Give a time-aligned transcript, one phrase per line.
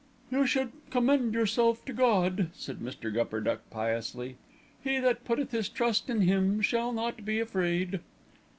[0.31, 3.13] "You should commend yourself to God," said Mr.
[3.13, 4.35] Gupperduck piously.
[4.83, 7.99] "He that putteth his trust in Him shall not be afraid."